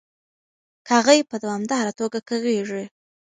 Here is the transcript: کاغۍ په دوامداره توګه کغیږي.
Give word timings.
کاغۍ 0.87 1.19
په 1.29 1.35
دوامداره 1.43 1.91
توګه 1.99 2.19
کغیږي. 2.29 2.85